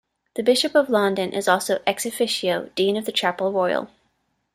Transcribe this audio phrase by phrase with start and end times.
[0.33, 3.87] The Bishop of London is also "ex officio" Dean of the Chapel Royal.